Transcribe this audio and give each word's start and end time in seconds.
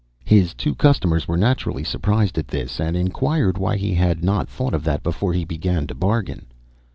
His 0.25 0.55
two 0.55 0.73
customers 0.73 1.27
were 1.27 1.37
naturally 1.37 1.83
surprised 1.83 2.39
at 2.39 2.47
this, 2.47 2.79
and 2.79 2.97
inquired 2.97 3.59
why 3.59 3.77
he 3.77 3.93
had 3.93 4.23
not 4.23 4.49
thought 4.49 4.73
of 4.73 4.83
that 4.85 5.03
before 5.03 5.31
he 5.33 5.45
began 5.45 5.85
to 5.85 5.93
bargain. 5.93 6.47